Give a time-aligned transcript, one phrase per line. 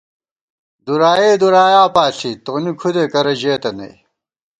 [0.85, 3.93] دُرائےدُرایا پاݪی، تونی کھُدے کرہ ژېتہ نئ